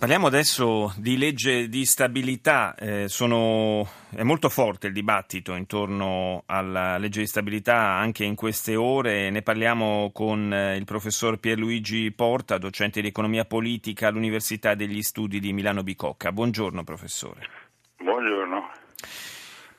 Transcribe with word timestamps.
Parliamo 0.00 0.28
adesso 0.28 0.94
di 0.96 1.18
legge 1.18 1.68
di 1.68 1.84
stabilità. 1.84 2.74
Eh, 2.74 3.06
sono, 3.06 3.86
è 4.08 4.22
molto 4.22 4.48
forte 4.48 4.86
il 4.86 4.94
dibattito 4.94 5.54
intorno 5.54 6.42
alla 6.46 6.96
legge 6.96 7.20
di 7.20 7.26
stabilità 7.26 7.76
anche 7.76 8.24
in 8.24 8.34
queste 8.34 8.76
ore. 8.76 9.28
Ne 9.28 9.42
parliamo 9.42 10.10
con 10.10 10.54
eh, 10.54 10.76
il 10.76 10.86
professor 10.86 11.38
Pierluigi 11.38 12.10
Porta, 12.12 12.56
docente 12.56 13.02
di 13.02 13.08
economia 13.08 13.44
politica 13.44 14.08
all'Università 14.08 14.74
degli 14.74 15.02
Studi 15.02 15.38
di 15.38 15.52
Milano 15.52 15.82
Bicocca. 15.82 16.32
Buongiorno 16.32 16.82
professore. 16.82 17.46
Buongiorno. 17.98 18.79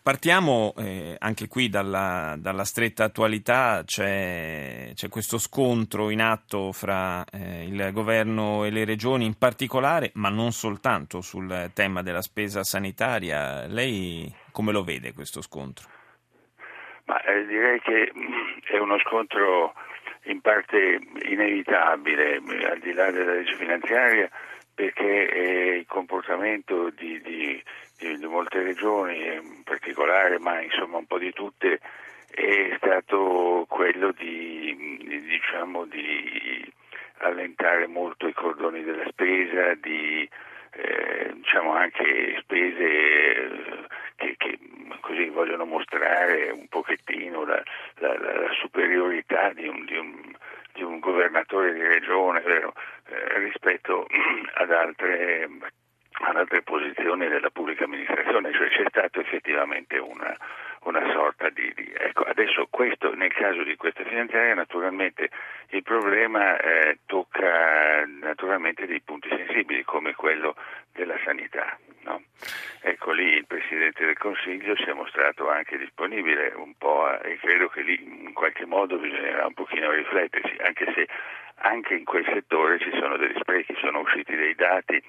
Partiamo 0.04 0.74
eh, 0.80 1.16
anche 1.20 1.48
qui 1.48 1.70
dalla, 1.70 2.36
dalla 2.40 2.64
stretta 2.64 3.04
attualità, 3.04 3.84
c'è, 3.86 4.90
c'è, 4.96 5.10
questo 5.10 5.38
scontro 5.38 6.10
in 6.10 6.22
atto 6.22 6.72
fra 6.72 7.24
eh, 7.32 7.66
il 7.66 7.92
governo 7.94 8.66
e 8.66 8.72
le 8.72 8.84
regioni 8.84 9.26
in 9.26 9.38
particolare, 9.38 10.10
ma 10.16 10.30
non 10.30 10.54
soltanto 10.54 11.22
sul 11.22 11.70
tema 11.76 12.02
della 12.02 12.24
spesa 12.24 12.64
sanitaria. 12.64 13.68
Lei 13.68 14.34
come 14.52 14.72
lo 14.72 14.84
vede 14.84 15.14
questo 15.14 15.44
scontro? 15.44 15.88
Ma, 17.06 17.22
eh, 17.22 17.46
direi 17.46 17.80
che 17.82 18.12
mm, 18.12 18.58
è 18.74 18.80
uno 18.80 18.98
scontro 19.00 19.76
in 20.24 20.42
parte 20.42 21.00
inevitabile, 21.26 22.42
al 22.72 22.80
di 22.80 22.94
là 22.94 23.12
della 23.12 23.34
legge 23.34 23.56
finanziaria, 23.56 24.28
perché 24.82 25.30
eh, 25.30 25.76
il 25.78 25.86
comportamento 25.86 26.90
di, 26.90 27.22
di 27.22 27.64
di, 28.02 28.18
di 28.18 28.26
molte 28.26 28.64
regioni, 28.64 29.26
in 29.26 29.64
particolare, 29.64 30.40
ma 30.40 30.60
insomma 30.60 30.98
un 30.98 31.06
po' 31.06 31.20
di 31.20 31.32
tutte, 31.32 31.80
è 32.32 32.74
stato 32.78 33.66
quello 33.70 34.12
di, 34.12 35.22
diciamo, 35.28 35.86
di 35.86 36.74
allentare 37.20 37.86
molto 37.86 38.28
i 38.28 38.34
cordoni 38.34 38.84
della 38.84 39.06
spesa, 39.08 39.76
di 39.76 40.28
eh, 40.74 41.32
diciamo 41.34 41.74
anche 41.74 42.38
spese 42.40 42.84
eh, 42.84 43.88
che, 44.16 44.36
che, 44.38 44.58
così 45.02 45.28
vogliono 45.28 45.66
mostrare 45.66 46.50
un 46.50 46.68
pochettino 46.68 47.46
la, 47.46 47.62
la, 47.96 48.18
la 48.18 48.52
superiorità 48.60 49.52
di 49.54 49.68
un, 49.68 49.86
di, 49.86 49.98
un, 49.98 50.34
di 50.74 50.82
un, 50.82 51.00
governatore 51.00 51.74
di 51.74 51.86
regione 51.86 52.40
vero, 52.40 52.74
eh, 53.10 53.40
rispetto 53.40 54.08
ad 54.56 54.72
altre 54.72 55.50
ad 56.24 56.36
altre 56.36 56.62
posizioni 56.62 57.28
della 57.28 57.50
pubblica 57.50 57.86
amministrazione, 57.86 58.52
cioè 58.54 58.70
c'è 58.82 58.90
stato 58.90 59.20
effettivamente 59.20 59.98
una, 59.98 60.36
una 60.84 61.12
sorta 61.14 61.50
di, 61.50 61.72
di, 61.76 61.92
Ecco, 61.96 62.24
adesso 62.24 62.68
questo, 62.70 63.14
nel 63.14 63.32
caso 63.32 63.64
di 63.64 63.76
questa 63.76 64.04
finanziaria, 64.04 64.56
naturalmente 64.56 65.30
il 65.70 65.84
problema 65.84 66.60
eh, 66.60 67.00
tocca 67.06 68.04
naturalmente 68.06 68.88
dei 68.88 69.02
punti 69.02 69.30
sensibili 69.30 69.84
come 69.84 70.16
quello 70.16 70.56
della 70.94 71.18
sanità. 71.24 71.78
No? 72.04 72.24
Ecco, 72.82 73.12
lì 73.12 73.36
il 73.36 73.46
Presidente 73.46 74.06
del 74.06 74.18
Consiglio 74.18 74.76
si 74.76 74.90
è 74.90 74.94
mostrato 74.94 75.50
anche 75.50 75.78
disponibile 75.78 76.54
un 76.56 76.74
po' 76.78 77.06
a, 77.06 77.20
e 77.24 77.38
credo 77.38 77.68
che 77.68 77.82
lì 77.82 78.02
in 78.02 78.34
qualche 78.34 78.66
modo 78.66 78.98
bisognerà 78.98 79.46
un 79.46 79.54
pochino 79.54 79.92
riflettersi, 79.92 80.56
anche 80.62 80.92
se 80.96 81.08
anche 81.64 81.94
in 81.94 82.06
quel 82.06 82.26
settore 82.26 82.80
ci 82.80 82.90
sono 83.00 83.18
degli 83.18 83.38
sprechi, 83.40 83.76
sono 83.80 84.00
usciti 84.00 84.36
dei 84.36 84.56
dati 84.56 85.00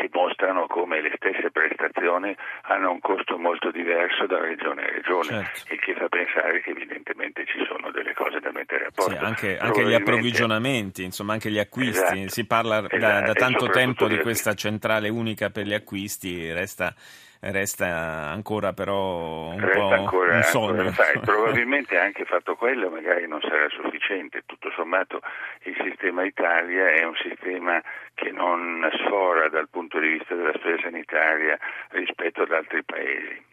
che 0.00 0.08
mostrano 0.12 0.66
come 0.66 1.02
le 1.02 1.12
stesse 1.16 1.50
prestazioni 1.50 2.34
hanno 2.62 2.92
un 2.92 3.00
costo 3.00 3.36
molto 3.36 3.70
diverso 3.70 4.26
da 4.26 4.40
regione 4.40 4.84
a 4.84 4.90
regione, 4.90 5.28
certo. 5.52 5.74
il 5.74 5.80
che 5.80 5.94
fa 5.94 6.08
pensare 6.08 6.62
che 6.62 6.70
evidentemente 6.70 7.44
ci 7.44 7.62
sono 7.68 7.90
delle 7.90 8.14
cose 8.14 8.40
da 8.40 8.50
mettere 8.50 8.86
a 8.86 8.90
posto. 8.94 9.12
Sì, 9.12 9.18
anche, 9.18 9.58
anche 9.58 9.84
gli 9.84 9.92
approvvigionamenti, 9.92 11.04
insomma 11.04 11.34
anche 11.34 11.50
gli 11.50 11.58
acquisti, 11.58 12.20
esatto, 12.20 12.28
si 12.28 12.46
parla 12.46 12.78
esatto, 12.78 12.96
da, 12.96 13.20
da 13.20 13.32
tanto 13.34 13.68
tempo 13.68 14.08
di 14.08 14.18
questa 14.20 14.54
centrale 14.54 15.10
unica 15.10 15.50
per 15.50 15.66
gli 15.66 15.74
acquisti, 15.74 16.50
resta 16.50 16.94
resta 17.40 18.28
ancora 18.28 18.72
però 18.72 19.48
un 19.48 19.60
resta 19.60 19.78
po' 19.78 19.92
ancora, 19.92 20.36
un 20.36 20.42
sogno. 20.42 20.82
Ancora, 20.82 20.92
sai, 20.92 21.18
probabilmente 21.24 21.98
anche 21.98 22.24
fatto 22.24 22.54
quello 22.54 22.90
magari 22.90 23.26
non 23.26 23.40
sarà 23.40 23.68
sufficiente, 23.68 24.42
tutto 24.46 24.70
sommato 24.70 25.20
il 25.62 25.76
sistema 25.82 26.24
Italia 26.24 26.90
è 26.90 27.04
un 27.04 27.16
sistema 27.16 27.82
che 28.14 28.30
non 28.30 28.88
sfora 29.04 29.48
dal 29.48 29.68
punto 29.68 29.98
di 29.98 30.08
vista 30.08 30.34
della 30.34 30.52
spesa 30.54 30.82
sanitaria 30.82 31.58
rispetto 31.90 32.42
ad 32.42 32.52
altri 32.52 32.84
paesi. 32.84 33.49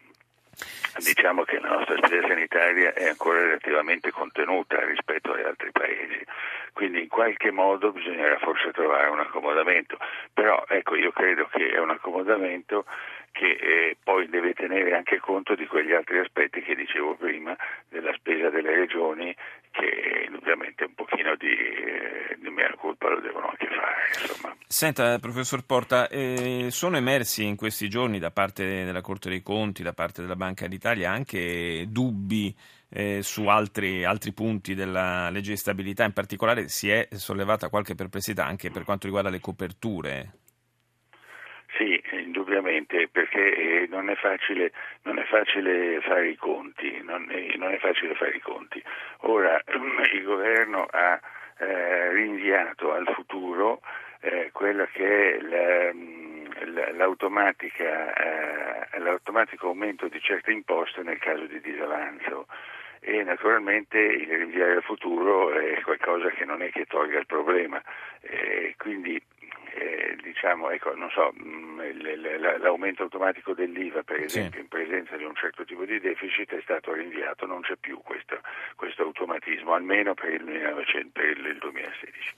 Diciamo 0.98 1.44
che 1.44 1.60
la 1.60 1.68
nostra 1.68 1.96
spesa 1.98 2.26
sanitaria 2.26 2.92
è 2.92 3.08
ancora 3.08 3.40
relativamente 3.40 4.10
contenuta 4.10 4.84
rispetto 4.84 5.32
agli 5.32 5.44
altri 5.44 5.70
paesi, 5.70 6.24
quindi 6.72 7.02
in 7.02 7.08
qualche 7.08 7.50
modo 7.50 7.92
bisognerà 7.92 8.38
forse 8.38 8.72
trovare 8.72 9.08
un 9.08 9.20
accomodamento, 9.20 9.96
però 10.32 10.64
ecco 10.68 10.96
io 10.96 11.12
credo 11.12 11.46
che 11.46 11.70
è 11.70 11.78
un 11.78 11.90
accomodamento 11.90 12.84
che 13.32 13.50
eh, 13.50 13.96
poi 14.02 14.28
deve 14.28 14.54
tenere 14.54 14.94
anche 14.94 15.18
conto 15.20 15.54
di 15.54 15.66
quegli 15.66 15.92
altri 15.92 16.18
aspetti 16.18 16.60
che 16.62 16.74
dicevo 16.74 17.14
prima 17.14 17.56
della 17.88 18.12
spesa 18.14 18.50
delle 18.50 18.74
regioni 18.74 19.34
che 19.70 20.27
indubbiamente 20.48 20.84
un 20.84 20.94
pochino 20.94 21.36
di, 21.36 21.46
eh, 21.46 22.36
di 22.40 22.48
mea 22.48 22.74
colpa 22.76 23.08
lo 23.10 23.20
devono 23.20 23.48
anche 23.48 23.66
fare. 23.66 24.22
Insomma. 24.22 24.56
Senta, 24.66 25.18
professor 25.18 25.64
Porta, 25.64 26.08
eh, 26.08 26.68
sono 26.70 26.96
emersi 26.96 27.44
in 27.44 27.56
questi 27.56 27.88
giorni 27.88 28.18
da 28.18 28.30
parte 28.30 28.84
della 28.84 29.02
Corte 29.02 29.28
dei 29.28 29.42
Conti, 29.42 29.82
da 29.82 29.92
parte 29.92 30.22
della 30.22 30.36
Banca 30.36 30.66
d'Italia 30.66 31.10
anche 31.10 31.86
dubbi 31.88 32.54
eh, 32.90 33.20
su 33.22 33.46
altri, 33.46 34.04
altri, 34.04 34.32
punti 34.32 34.74
della 34.74 35.28
legge 35.28 35.50
di 35.50 35.56
stabilità, 35.56 36.04
in 36.04 36.12
particolare 36.12 36.68
si 36.68 36.88
è 36.88 37.08
sollevata 37.12 37.68
qualche 37.68 37.94
perplessità 37.94 38.46
anche 38.46 38.70
per 38.70 38.84
quanto 38.84 39.06
riguarda 39.06 39.28
le 39.30 39.40
coperture. 39.40 40.32
Indubbiamente, 42.58 43.08
perché 43.08 43.54
eh, 43.54 43.86
non, 43.88 44.10
è 44.10 44.16
facile, 44.16 44.72
non, 45.02 45.20
è 45.20 45.24
facile, 45.26 46.00
fare 46.00 46.30
i 46.30 46.36
conti, 46.36 47.00
non 47.04 47.30
è, 47.30 47.56
non 47.56 47.72
è 47.72 47.78
facile 47.78 48.16
fare 48.16 48.34
i 48.34 48.40
conti. 48.40 48.82
Ora 49.18 49.62
il 50.12 50.24
governo 50.24 50.84
ha 50.90 51.20
eh, 51.58 52.10
rinviato 52.10 52.92
al 52.92 53.08
futuro 53.14 53.80
eh, 54.20 54.50
quella 54.52 54.86
che 54.86 55.36
è 55.36 55.40
la, 55.40 55.92
mm, 55.94 56.46
eh, 56.56 56.92
l'automatico 58.98 59.68
aumento 59.68 60.08
di 60.08 60.20
certe 60.20 60.50
imposte 60.50 61.02
nel 61.02 61.18
caso 61.18 61.44
di 61.44 61.60
disavanzo 61.60 62.48
e 62.98 63.22
naturalmente 63.22 63.98
il 64.00 64.26
rinviare 64.36 64.72
al 64.72 64.82
futuro 64.82 65.52
è 65.52 65.80
qualcosa 65.82 66.28
che 66.30 66.44
non 66.44 66.60
è 66.62 66.70
che 66.70 66.86
tolga 66.86 67.20
il 67.20 67.26
problema, 67.26 67.80
eh, 68.22 68.74
quindi 68.76 69.22
eh, 69.78 70.16
diciamo, 70.22 70.70
ecco, 70.70 70.94
non 70.94 71.10
so, 71.10 71.32
l'aumento 72.60 73.02
automatico 73.02 73.54
dell'IVA, 73.54 74.02
per 74.02 74.22
esempio, 74.22 74.58
sì. 74.58 74.64
in 74.64 74.68
presenza 74.68 75.16
di 75.16 75.24
un 75.24 75.34
certo 75.34 75.64
tipo 75.64 75.84
di 75.84 75.98
deficit 76.00 76.54
è 76.54 76.60
stato 76.62 76.92
rinviato, 76.92 77.46
non 77.46 77.60
c'è 77.62 77.76
più 77.76 78.00
questo, 78.02 78.40
questo 78.76 79.02
automatismo, 79.02 79.74
almeno 79.74 80.14
per 80.14 80.32
il, 80.32 80.44
1900, 80.44 81.10
per 81.12 81.36
il 81.36 81.58
2016. 81.58 82.34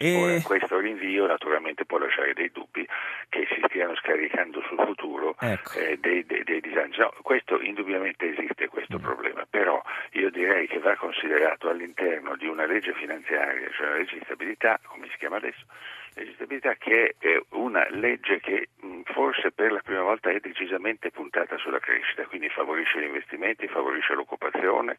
E... 0.00 0.14
Ora, 0.14 0.40
questo 0.42 0.78
rinvio 0.78 1.26
naturalmente 1.26 1.84
può 1.84 1.98
lasciare 1.98 2.32
dei 2.32 2.52
dubbi 2.52 2.86
che 3.28 3.48
si 3.50 3.60
stiano 3.66 3.96
scaricando 3.96 4.62
sul 4.68 4.78
futuro 4.78 5.34
ecco. 5.40 5.76
eh, 5.76 5.98
dei, 5.98 6.24
dei, 6.24 6.44
dei, 6.44 6.60
disagi. 6.60 7.00
No, 7.00 7.12
questo 7.22 7.60
indubbiamente 7.60 8.30
esiste 8.30 8.67
questo 8.88 8.98
problema, 8.98 9.46
però 9.48 9.82
io 10.12 10.30
direi 10.30 10.66
che 10.66 10.78
va 10.78 10.96
considerato 10.96 11.68
all'interno 11.68 12.36
di 12.36 12.46
una 12.46 12.64
legge 12.64 12.94
finanziaria, 12.94 13.68
cioè 13.70 13.86
una 13.86 13.96
legge 13.98 14.14
di 14.14 14.24
stabilità, 14.24 14.80
come 14.84 15.08
si 15.10 15.16
chiama 15.18 15.36
adesso, 15.36 15.64
legge 16.14 16.30
di 16.30 16.34
stabilità 16.36 16.74
che 16.74 17.14
è 17.18 17.38
una 17.50 17.86
legge 17.90 18.40
che 18.40 18.70
forse 19.04 19.52
per 19.52 19.72
la 19.72 19.80
prima 19.80 20.02
volta 20.02 20.30
è 20.30 20.40
decisamente 20.40 21.10
puntata 21.10 21.58
sulla 21.58 21.78
crescita, 21.80 22.24
quindi 22.24 22.48
favorisce 22.48 23.00
gli 23.00 23.04
investimenti, 23.04 23.68
favorisce 23.68 24.14
l'occupazione, 24.14 24.96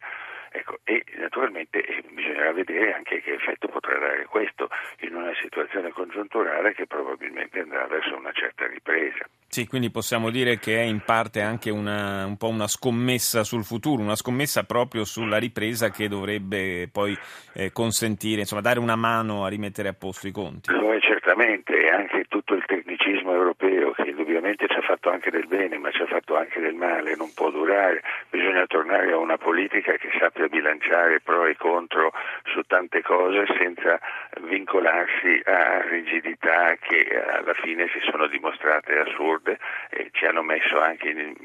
ecco, 0.51 0.79
e 0.83 1.03
naturalmente 1.17 1.83
eh, 1.83 2.03
bisognerà 2.11 2.51
vedere 2.53 2.93
anche 2.93 3.21
che 3.21 3.33
effetto 3.33 3.67
potrà 3.67 3.97
dare 3.97 4.25
questo 4.25 4.69
in 5.01 5.15
una 5.15 5.33
situazione 5.41 5.91
congiunturale 5.91 6.73
che 6.73 6.87
probabilmente 6.87 7.59
andrà 7.59 7.87
verso 7.87 8.15
una 8.15 8.31
certa 8.31 8.67
ripresa. 8.67 9.27
Sì, 9.47 9.65
quindi 9.65 9.89
possiamo 9.89 10.29
dire 10.29 10.59
che 10.59 10.77
è 10.77 10.83
in 10.83 11.01
parte 11.03 11.41
anche 11.41 11.71
una, 11.71 12.25
un 12.25 12.37
po' 12.37 12.49
una 12.49 12.67
scommessa 12.67 13.43
sul 13.43 13.63
futuro, 13.63 14.03
una 14.03 14.15
scommessa 14.15 14.63
proprio 14.63 15.03
sulla 15.05 15.37
ripresa 15.37 15.89
che 15.89 16.07
dovrebbe 16.07 16.87
poi 16.91 17.17
eh, 17.53 17.71
consentire, 17.71 18.41
insomma, 18.41 18.61
dare 18.61 18.77
una 18.77 18.95
mano 18.95 19.45
a 19.45 19.49
rimettere 19.49 19.89
a 19.89 19.93
posto 19.93 20.27
i 20.27 20.31
conti. 20.31 20.69
È 20.71 20.99
certamente, 20.99 21.89
anche 21.89 22.25
tutto 22.27 22.53
il 22.53 22.63
tecnicismo 22.65 23.33
europeo 23.33 23.91
che 23.91 24.03
indubbiamente 24.03 24.67
ci 24.67 24.77
ha 24.77 24.81
fatto 24.81 25.09
anche 25.09 25.31
del 25.31 25.47
bene, 25.47 25.77
ma 25.77 25.89
ci 25.91 26.01
ha 26.01 26.05
fatto 26.05 26.37
anche 26.37 26.59
del 26.59 26.75
male, 26.75 27.15
non 27.15 27.33
può 27.33 27.49
durare. 27.49 28.01
Bisogna 28.29 28.65
tornare 28.67 29.11
a 29.11 29.17
una 29.17 29.37
politica 29.37 29.93
che 29.93 30.09
sappia 30.19 30.38
bilanciare 30.47 31.19
pro 31.19 31.45
e 31.45 31.55
contro 31.55 32.11
su 32.45 32.61
tante 32.61 33.01
cose 33.01 33.45
senza 33.57 33.99
vincolarsi 34.41 35.41
a 35.43 35.81
rigidità 35.89 36.75
che 36.79 37.21
alla 37.21 37.53
fine 37.53 37.87
si 37.89 37.99
sono 38.09 38.27
dimostrate 38.27 38.97
assurde 38.97 39.59
e 39.89 40.09
ci 40.13 40.25
hanno 40.25 40.43
messo 40.43 40.79
anche 40.79 41.09
in 41.09 41.35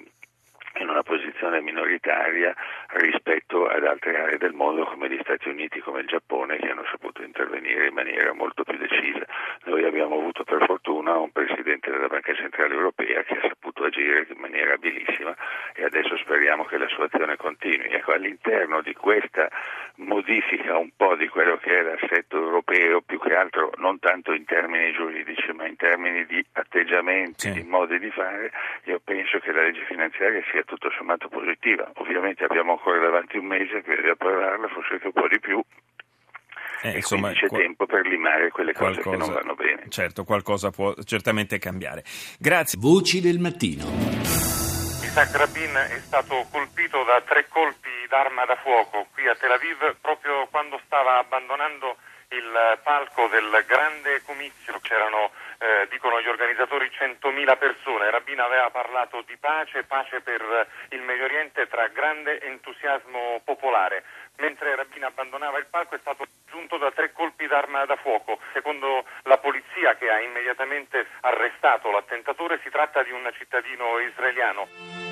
in 0.81 0.88
una 0.88 1.02
posizione 1.02 1.61
minoritaria 1.61 2.55
rispetto 2.94 3.67
ad 3.67 3.85
altre 3.85 4.19
aree 4.19 4.38
del 4.38 4.55
mondo 4.55 4.85
come 4.85 5.08
gli 5.08 5.19
Stati 5.20 5.49
Uniti, 5.49 5.81
come 5.81 6.00
il 6.00 6.06
Giappone 6.06 6.56
che 6.56 6.69
hanno 6.69 6.85
saputo 6.90 7.23
intervenire 7.23 7.87
in 7.87 7.94
maniera 7.94 8.32
molto 8.32 8.64
più 8.64 8.76
decisa. 8.76 8.94
Noi 9.75 9.87
abbiamo 9.87 10.15
avuto 10.15 10.44
per 10.44 10.65
fortuna 10.67 11.19
un 11.19 11.32
Presidente 11.32 11.91
della 11.91 12.06
Banca 12.06 12.32
Centrale 12.32 12.73
Europea 12.75 13.25
che 13.25 13.35
ha 13.35 13.49
saputo 13.49 13.82
agire 13.82 14.25
in 14.31 14.38
maniera 14.38 14.75
abilissima 14.75 15.35
e 15.75 15.82
adesso 15.82 16.17
speriamo 16.19 16.62
che 16.65 16.79
la 16.79 16.87
sua 16.87 17.06
azione 17.06 17.35
continui. 17.37 17.88
Ecco, 17.91 18.12
all'interno 18.12 18.82
di 18.82 18.94
questa 18.94 19.49
modifica 19.97 20.79
un 20.79 20.91
po' 20.97 21.17
di 21.17 21.26
quello 21.26 21.56
che 21.56 21.76
è 21.76 21.82
l'assetto 21.82 22.37
europeo, 22.37 23.00
più 23.00 23.19
che 23.19 23.35
altro 23.35 23.73
non 23.79 23.99
tanto 23.99 24.32
in 24.32 24.44
termini 24.44 24.93
giuridici 24.93 25.50
ma 25.50 25.67
in 25.67 25.75
termini 25.75 26.25
di 26.25 26.41
atteggiamenti, 26.53 27.50
sì. 27.50 27.53
di 27.53 27.65
modi 27.65 27.99
di 27.99 28.12
fare, 28.12 28.53
io 28.85 29.00
penso 29.03 29.41
che 29.41 29.50
la 29.50 29.62
legge 29.62 29.85
finanziaria 29.87 30.41
sia 30.53 30.62
tutto 30.62 30.88
sommato 30.91 31.26
positiva. 31.26 31.91
Ovviamente 31.94 32.44
abbiamo 32.44 32.75
ancora 32.75 33.00
davanti 33.00 33.38
un 33.38 33.47
mese 33.47 33.81
per 33.81 34.09
approvarla, 34.09 34.69
forse 34.69 34.93
anche 34.93 35.06
un 35.06 35.12
po' 35.12 35.26
di 35.26 35.41
più. 35.41 35.61
Eh, 36.85 36.97
insomma, 36.97 37.33
c'è 37.33 37.47
qual- 37.47 37.63
tempo 37.63 37.87
per 37.87 38.07
limare 38.07 38.51
quelle 38.51 38.75
cose 38.75 39.01
che 39.01 39.17
non 39.17 39.33
vanno 39.33 39.55
bene. 39.55 39.85
Certo, 39.89 40.25
qualcosa 40.25 40.71
può 40.71 40.93
certamente 41.05 41.59
cambiare. 41.59 42.05
Grazie. 42.39 42.79
Voci 42.79 43.21
del 43.21 43.39
mattino. 43.39 43.85
Isaac 45.03 45.35
Rabin 45.35 45.75
è 45.75 45.99
stato 46.01 46.47
colpito 46.51 47.03
da 47.05 47.23
tre 47.23 47.47
colpi 47.49 47.89
d'arma 48.09 48.45
da 48.45 48.57
fuoco 48.57 49.07
qui 49.13 49.27
a 49.29 49.35
Tel 49.35 49.53
Aviv 49.53 49.97
proprio 50.01 50.47
quando 50.51 50.79
stava 50.85 51.19
abbandonando 51.19 51.97
il 52.29 52.81
palco 52.83 53.29
del 53.29 53.65
grande 53.67 54.23
comizio, 54.25 54.79
c'erano, 54.83 55.31
eh, 55.59 55.87
dicono 55.89 56.21
gli 56.21 56.27
organizzatori, 56.27 56.91
100.000 56.91 57.57
persone. 57.57 58.11
Rabin 58.11 58.41
aveva 58.41 58.71
parlato 58.71 59.23
di 59.27 59.37
pace, 59.39 59.85
pace 59.85 60.21
per 60.21 60.43
il 60.91 61.01
Medio 61.03 61.25
Oriente 61.25 61.69
tra 61.69 61.87
grande 61.89 62.41
entusiasmo 62.43 63.41
popolare. 63.45 64.03
Mentre 64.37 64.75
Rabin 64.75 65.05
abbandonava 65.05 65.59
il 65.59 65.67
palco 65.71 65.95
è 65.95 65.99
stato 66.01 66.27
giunto 66.47 66.77
da 66.77 66.91
tre 66.91 67.13
colpi 67.13 67.47
d'arma 67.47 67.85
da 67.85 67.97
fuoco. 67.97 68.39
Secondo 68.53 69.05
la 69.23 69.39
polizia 69.39 69.97
che 69.97 70.11
ha 70.11 70.21
immediatamente 70.21 71.07
arrestato 71.21 71.91
l'attentatore 71.91 72.61
si 72.63 72.71
tratta 72.71 73.03
di 73.03 73.11
un 73.11 73.31
cittadino 73.37 73.99
israeliano. 74.01 75.04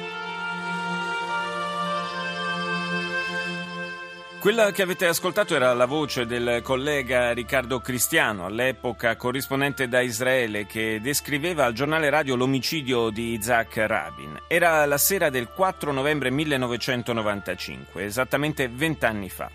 Quella 4.43 4.73
che 4.73 4.83
avete 4.83 5.06
ascoltato 5.06 5.55
era 5.55 5.73
la 5.73 5.87
voce 5.87 6.27
del 6.27 6.62
collega 6.62 7.31
Riccardo 7.33 7.79
Cristiano, 7.79 8.44
all'epoca 8.44 9.15
corrispondente 9.15 9.87
da 9.87 10.00
Israele, 10.00 10.67
che 10.67 10.99
descriveva 11.00 11.65
al 11.65 11.75
giornale 11.75 12.11
radio 12.11 12.35
l'omicidio 12.35 13.11
di 13.11 13.35
Isaac 13.35 13.77
Rabin. 13.77 14.37
Era 14.49 14.85
la 14.85 14.99
sera 14.99 15.31
del 15.31 15.47
4 15.47 15.93
novembre 15.93 16.31
1995, 16.31 18.03
esattamente 18.03 18.67
vent'anni 18.67 19.29
fa. 19.29 19.49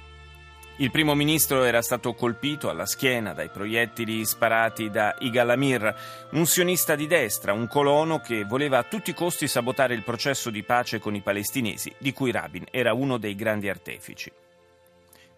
Il 0.78 0.90
primo 0.90 1.16
ministro 1.16 1.66
era 1.66 1.82
stato 1.82 2.14
colpito 2.14 2.70
alla 2.70 2.86
schiena 2.86 3.34
dai 3.34 3.50
proiettili 3.50 4.24
sparati 4.24 4.90
da 4.90 5.18
Igal 5.20 5.50
Amir, 5.50 5.96
un 6.32 6.46
sionista 6.46 6.96
di 6.96 7.08
destra, 7.08 7.52
un 7.52 7.68
colono 7.68 8.22
che 8.22 8.46
voleva 8.46 8.78
a 8.78 8.84
tutti 8.84 9.10
i 9.10 9.14
costi 9.14 9.50
sabotare 9.50 9.94
il 9.94 10.04
processo 10.04 10.50
di 10.50 10.64
pace 10.64 11.00
con 11.00 11.14
i 11.14 11.20
palestinesi, 11.20 11.94
di 11.98 12.14
cui 12.14 12.32
Rabin 12.32 12.68
era 12.72 12.94
uno 12.94 13.18
dei 13.18 13.36
grandi 13.36 13.68
artefici. 13.68 14.32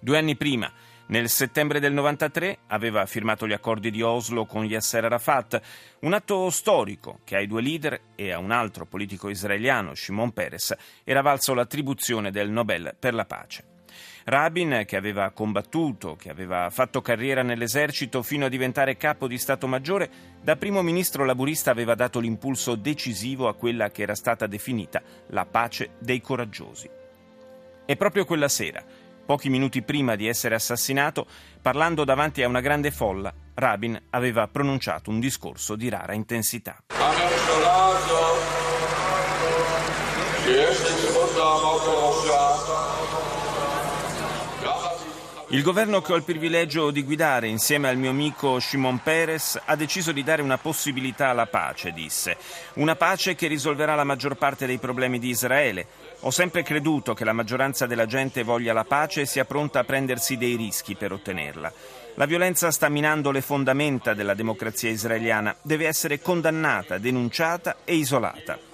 Due 0.01 0.17
anni 0.17 0.37
prima, 0.37 0.71
nel 1.07 1.27
settembre 1.27 1.81
del 1.81 1.91
93, 1.91 2.59
aveva 2.67 3.05
firmato 3.05 3.45
gli 3.45 3.51
accordi 3.51 3.91
di 3.91 4.01
Oslo 4.01 4.45
con 4.45 4.63
Yasser 4.63 5.03
Arafat, 5.03 5.61
un 6.01 6.13
atto 6.13 6.49
storico 6.51 7.19
che 7.25 7.35
ai 7.35 7.47
due 7.47 7.61
leader 7.61 7.99
e 8.15 8.31
a 8.31 8.37
un 8.37 8.51
altro 8.51 8.85
politico 8.85 9.27
israeliano, 9.27 9.93
Shimon 9.93 10.31
Peres, 10.31 10.73
era 11.03 11.21
valso 11.21 11.53
l'attribuzione 11.53 12.31
del 12.31 12.49
Nobel 12.49 12.95
per 12.97 13.13
la 13.13 13.25
pace. 13.25 13.77
Rabin, 14.23 14.83
che 14.85 14.95
aveva 14.95 15.31
combattuto, 15.31 16.15
che 16.15 16.29
aveva 16.29 16.69
fatto 16.69 17.01
carriera 17.01 17.41
nell'esercito 17.41 18.23
fino 18.23 18.45
a 18.45 18.49
diventare 18.49 18.95
capo 18.95 19.27
di 19.27 19.37
Stato 19.37 19.67
Maggiore, 19.67 20.09
da 20.41 20.55
primo 20.55 20.81
ministro 20.81 21.25
laburista 21.25 21.71
aveva 21.71 21.95
dato 21.95 22.19
l'impulso 22.19 22.75
decisivo 22.75 23.49
a 23.49 23.55
quella 23.55 23.89
che 23.89 24.03
era 24.03 24.15
stata 24.15 24.47
definita 24.47 25.01
la 25.27 25.45
pace 25.45 25.95
dei 25.99 26.21
coraggiosi. 26.21 26.89
E 27.85 27.95
proprio 27.95 28.23
quella 28.23 28.47
sera, 28.47 28.85
Pochi 29.29 29.49
minuti 29.49 29.83
prima 29.83 30.15
di 30.15 30.25
essere 30.27 30.55
assassinato, 30.55 31.27
parlando 31.61 32.03
davanti 32.03 32.41
a 32.41 32.47
una 32.47 32.61
grande 32.61 32.89
folla, 32.89 33.31
Rabin 33.53 33.95
aveva 34.09 34.47
pronunciato 34.47 35.11
un 35.11 35.19
discorso 35.19 35.75
di 35.75 35.87
rara 35.87 36.13
intensità. 36.15 36.79
Il 45.51 45.63
governo 45.63 45.99
che 45.99 46.13
ho 46.13 46.15
il 46.15 46.21
privilegio 46.21 46.91
di 46.91 47.03
guidare 47.03 47.47
insieme 47.47 47.89
al 47.89 47.97
mio 47.97 48.11
amico 48.11 48.59
Shimon 48.59 49.01
Peres 49.01 49.59
ha 49.65 49.75
deciso 49.75 50.11
di 50.11 50.21
dare 50.21 50.43
una 50.43 50.59
possibilità 50.59 51.29
alla 51.29 51.47
pace, 51.47 51.91
disse. 51.91 52.37
Una 52.75 52.95
pace 52.95 53.33
che 53.33 53.47
risolverà 53.47 53.95
la 53.95 54.03
maggior 54.03 54.35
parte 54.35 54.67
dei 54.67 54.77
problemi 54.77 55.17
di 55.17 55.29
Israele 55.29 55.87
ho 56.19 56.29
sempre 56.29 56.61
creduto 56.61 57.15
che 57.15 57.25
la 57.25 57.33
maggioranza 57.33 57.87
della 57.87 58.05
gente 58.05 58.43
voglia 58.43 58.73
la 58.73 58.83
pace 58.83 59.21
e 59.21 59.25
sia 59.25 59.43
pronta 59.45 59.79
a 59.79 59.83
prendersi 59.85 60.37
dei 60.37 60.55
rischi 60.55 60.93
per 60.93 61.13
ottenerla. 61.13 61.73
La 62.13 62.25
violenza 62.27 62.69
sta 62.69 62.87
minando 62.87 63.31
le 63.31 63.41
fondamenta 63.41 64.13
della 64.13 64.35
democrazia 64.35 64.91
israeliana, 64.91 65.55
deve 65.63 65.87
essere 65.87 66.21
condannata, 66.21 66.99
denunciata 66.99 67.77
e 67.85 67.95
isolata. 67.95 68.68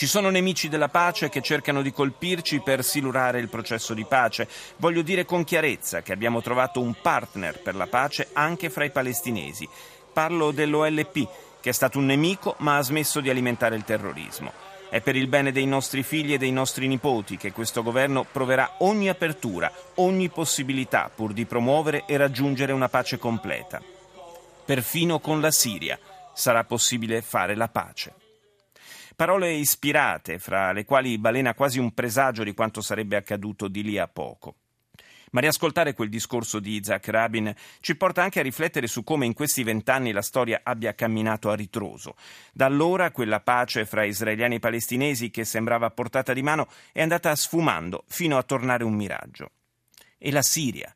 Ci 0.00 0.06
sono 0.06 0.30
nemici 0.30 0.70
della 0.70 0.88
pace 0.88 1.28
che 1.28 1.42
cercano 1.42 1.82
di 1.82 1.92
colpirci 1.92 2.60
per 2.60 2.82
silurare 2.82 3.38
il 3.38 3.50
processo 3.50 3.92
di 3.92 4.06
pace. 4.06 4.48
Voglio 4.78 5.02
dire 5.02 5.26
con 5.26 5.44
chiarezza 5.44 6.00
che 6.00 6.14
abbiamo 6.14 6.40
trovato 6.40 6.80
un 6.80 6.94
partner 7.02 7.60
per 7.60 7.74
la 7.74 7.86
pace 7.86 8.30
anche 8.32 8.70
fra 8.70 8.84
i 8.84 8.90
palestinesi. 8.90 9.68
Parlo 10.10 10.52
dell'OLP, 10.52 11.28
che 11.60 11.68
è 11.68 11.72
stato 11.72 11.98
un 11.98 12.06
nemico 12.06 12.54
ma 12.60 12.78
ha 12.78 12.82
smesso 12.82 13.20
di 13.20 13.28
alimentare 13.28 13.76
il 13.76 13.84
terrorismo. 13.84 14.54
È 14.88 15.02
per 15.02 15.16
il 15.16 15.26
bene 15.26 15.52
dei 15.52 15.66
nostri 15.66 16.02
figli 16.02 16.32
e 16.32 16.38
dei 16.38 16.50
nostri 16.50 16.88
nipoti 16.88 17.36
che 17.36 17.52
questo 17.52 17.82
governo 17.82 18.24
proverà 18.24 18.76
ogni 18.78 19.10
apertura, 19.10 19.70
ogni 19.96 20.30
possibilità 20.30 21.10
pur 21.14 21.34
di 21.34 21.44
promuovere 21.44 22.04
e 22.06 22.16
raggiungere 22.16 22.72
una 22.72 22.88
pace 22.88 23.18
completa. 23.18 23.82
Perfino 24.64 25.18
con 25.18 25.42
la 25.42 25.50
Siria 25.50 25.98
sarà 26.32 26.64
possibile 26.64 27.20
fare 27.20 27.54
la 27.54 27.68
pace. 27.68 28.19
Parole 29.20 29.52
ispirate, 29.52 30.38
fra 30.38 30.72
le 30.72 30.86
quali 30.86 31.18
balena 31.18 31.52
quasi 31.52 31.78
un 31.78 31.92
presagio 31.92 32.42
di 32.42 32.54
quanto 32.54 32.80
sarebbe 32.80 33.16
accaduto 33.16 33.68
di 33.68 33.82
lì 33.82 33.98
a 33.98 34.08
poco. 34.08 34.54
Ma 35.32 35.40
riascoltare 35.40 35.92
quel 35.92 36.08
discorso 36.08 36.58
di 36.58 36.76
Isaac 36.76 37.06
Rabin 37.08 37.54
ci 37.80 37.98
porta 37.98 38.22
anche 38.22 38.40
a 38.40 38.42
riflettere 38.42 38.86
su 38.86 39.04
come 39.04 39.26
in 39.26 39.34
questi 39.34 39.62
vent'anni 39.62 40.12
la 40.12 40.22
storia 40.22 40.62
abbia 40.62 40.94
camminato 40.94 41.50
a 41.50 41.54
ritroso. 41.54 42.16
Da 42.50 42.64
allora 42.64 43.10
quella 43.10 43.40
pace 43.40 43.84
fra 43.84 44.04
israeliani 44.04 44.54
e 44.54 44.58
palestinesi 44.58 45.28
che 45.28 45.44
sembrava 45.44 45.84
a 45.84 45.90
portata 45.90 46.32
di 46.32 46.40
mano 46.40 46.66
è 46.90 47.02
andata 47.02 47.36
sfumando 47.36 48.04
fino 48.08 48.38
a 48.38 48.42
tornare 48.42 48.84
un 48.84 48.94
miraggio. 48.94 49.50
E 50.16 50.32
la 50.32 50.40
Siria? 50.40 50.94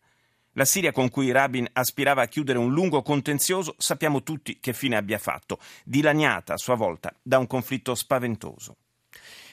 La 0.57 0.65
Siria 0.65 0.93
con 0.93 1.11
cui 1.11 1.33
Rabin 1.33 1.69
aspirava 1.73 2.23
a 2.23 2.27
chiudere 2.27 2.59
un 2.59 2.73
lungo 2.73 3.03
contenzioso 3.03 3.75
sappiamo 3.77 4.23
tutti 4.23 4.59
che 4.61 4.73
fine 4.73 4.97
abbia 4.97 5.19
fatto, 5.19 5.59
dilaniata 5.85 6.55
a 6.55 6.59
sua 6.59 6.77
volta 6.77 7.13
da 7.21 7.39
un 7.39 7.49
conflitto 7.49 7.97
spaventoso. 7.97 8.77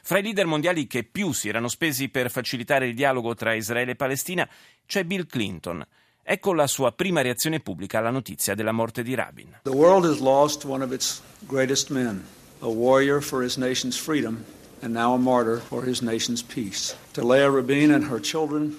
Fra 0.03 0.19
i 0.19 0.21
leader 0.21 0.45
mondiali 0.45 0.85
che 0.85 1.03
più 1.03 1.31
si 1.31 1.49
erano 1.49 1.69
spesi 1.69 2.09
per 2.09 2.29
facilitare 2.29 2.87
il 2.87 2.93
dialogo 2.93 3.33
tra 3.33 3.55
Israele 3.55 3.91
e 3.91 3.95
Palestina 3.95 4.47
c'è 4.85 5.03
Bill 5.03 5.25
Clinton. 5.25 5.83
Ecco 6.21 6.53
la 6.53 6.67
sua 6.67 6.91
prima 6.91 7.21
reazione 7.21 7.61
pubblica 7.61 7.97
alla 7.97 8.11
notizia 8.11 8.53
della 8.53 8.71
morte 8.71 9.01
di 9.01 9.15
Rabin. 9.15 9.61
The 9.63 9.71
world 9.71 10.05
has 10.05 10.19
lost 10.19 10.65
one 10.65 10.83
of 10.83 10.91
its 10.91 11.21
greatest 11.47 11.89
men, 11.89 12.23
a 12.59 12.67
warrior 12.67 13.23
for 13.23 13.43
his 13.43 13.57
nation's 13.57 13.97
freedom 13.97 14.43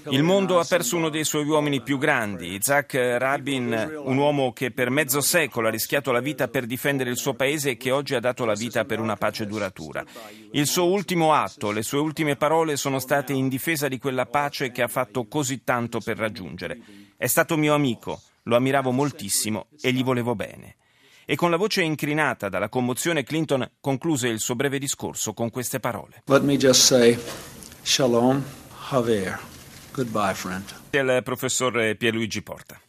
il 0.08 0.22
mondo 0.22 0.58
ha 0.58 0.64
perso 0.64 0.96
uno 0.96 1.10
dei 1.10 1.24
suoi 1.24 1.44
uomini 1.44 1.80
più 1.82 1.98
grandi, 1.98 2.54
Isaac 2.54 2.94
Rabin, 2.94 4.00
un 4.04 4.16
uomo 4.16 4.52
che 4.52 4.70
per 4.70 4.90
mezzo 4.90 5.20
secolo 5.20 5.68
ha 5.68 5.70
rischiato 5.70 6.10
la 6.10 6.20
vita 6.20 6.48
per 6.48 6.66
difendere 6.66 7.10
il 7.10 7.16
suo 7.16 7.34
paese 7.34 7.70
e 7.70 7.76
che 7.76 7.90
oggi 7.90 8.14
ha 8.14 8.20
dato 8.20 8.44
la 8.44 8.54
vita 8.54 8.84
per 8.84 9.00
una 9.00 9.16
pace 9.16 9.46
duratura. 9.46 10.04
Il 10.52 10.66
suo 10.66 10.86
ultimo 10.86 11.34
atto, 11.34 11.70
le 11.70 11.82
sue 11.82 11.98
ultime 11.98 12.36
parole 12.36 12.76
sono 12.76 12.98
state 12.98 13.32
in 13.32 13.48
difesa 13.48 13.86
di 13.86 13.98
quella 13.98 14.26
pace 14.26 14.72
che 14.72 14.82
ha 14.82 14.88
fatto 14.88 15.26
così 15.26 15.62
tanto 15.62 16.00
per 16.00 16.16
raggiungere. 16.16 16.80
È 17.16 17.26
stato 17.26 17.56
mio 17.56 17.74
amico, 17.74 18.20
lo 18.44 18.56
ammiravo 18.56 18.90
moltissimo 18.90 19.66
e 19.80 19.92
gli 19.92 20.02
volevo 20.02 20.34
bene. 20.34 20.76
E 21.24 21.36
con 21.36 21.50
la 21.50 21.56
voce 21.56 21.82
incrinata 21.82 22.48
dalla 22.48 22.68
commozione 22.68 23.22
Clinton 23.22 23.68
concluse 23.80 24.28
il 24.28 24.40
suo 24.40 24.56
breve 24.56 24.78
discorso 24.78 25.34
con 25.34 25.50
queste 25.50 25.78
parole. 25.80 26.22
Let 26.26 26.42
me 26.42 26.56
just 26.56 26.82
say, 26.82 27.18
Shalom, 27.82 28.42
Haver. 28.90 29.38
Goodbye, 29.92 30.34
friend. 30.34 30.64
Il 30.90 31.20
professor 31.22 31.94
Pierluigi 31.96 32.42
Porta. 32.42 32.80